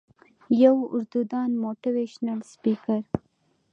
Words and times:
يو 0.63 0.75
اردو 0.95 1.21
دان 1.31 1.49
موټيوېشنل 1.63 2.39
سپيکر 2.53 3.01